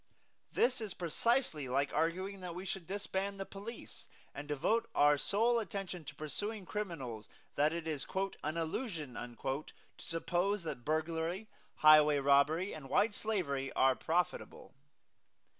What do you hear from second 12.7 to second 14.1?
and white slavery are